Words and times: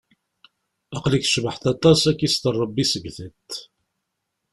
Aql-ik 0.95 1.25
tcebḥeḍ 1.25 1.65
aṭas, 1.73 2.01
ad 2.09 2.15
k-ister 2.17 2.53
rebbi 2.63 2.85
seg 2.91 3.03
tiṭ. 3.15 3.51